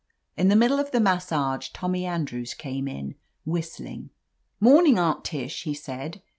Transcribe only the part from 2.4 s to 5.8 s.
came in, whistling. "Morning, Aunt Tish," lie